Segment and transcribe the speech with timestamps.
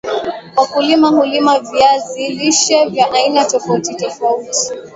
[0.57, 4.69] wakulima hulima viazi lishe vya aina tofauti tofauti